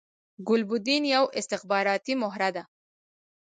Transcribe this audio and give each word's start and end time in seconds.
ګلبدین 0.47 1.03
یوه 1.15 1.33
استخباراتی 1.39 2.13
مهره 2.21 2.49
ده 2.55 2.63